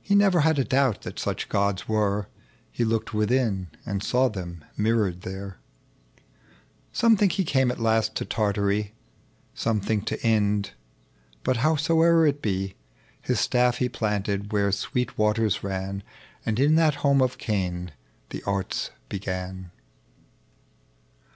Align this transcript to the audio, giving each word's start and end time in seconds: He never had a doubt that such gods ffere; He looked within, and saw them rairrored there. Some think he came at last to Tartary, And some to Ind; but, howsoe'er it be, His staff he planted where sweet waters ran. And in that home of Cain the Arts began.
He 0.00 0.16
never 0.16 0.40
had 0.40 0.58
a 0.58 0.64
doubt 0.64 1.02
that 1.02 1.20
such 1.20 1.48
gods 1.48 1.84
ffere; 1.84 2.26
He 2.72 2.82
looked 2.84 3.14
within, 3.14 3.68
and 3.86 4.02
saw 4.02 4.26
them 4.28 4.64
rairrored 4.76 5.20
there. 5.20 5.58
Some 6.92 7.16
think 7.16 7.30
he 7.34 7.44
came 7.44 7.70
at 7.70 7.78
last 7.78 8.16
to 8.16 8.24
Tartary, 8.24 8.90
And 8.90 8.90
some 9.54 9.80
to 9.80 10.26
Ind; 10.26 10.72
but, 11.44 11.58
howsoe'er 11.58 12.26
it 12.26 12.42
be, 12.42 12.74
His 13.20 13.38
staff 13.38 13.76
he 13.78 13.88
planted 13.88 14.52
where 14.52 14.72
sweet 14.72 15.16
waters 15.16 15.62
ran. 15.62 16.02
And 16.44 16.58
in 16.58 16.74
that 16.74 16.96
home 17.06 17.22
of 17.22 17.38
Cain 17.38 17.92
the 18.30 18.42
Arts 18.42 18.90
began. 19.08 19.70